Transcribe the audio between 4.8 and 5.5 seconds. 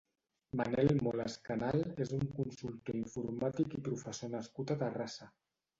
Terrassa.